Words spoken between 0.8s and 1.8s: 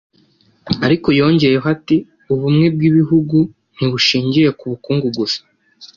Ariko yongeyeho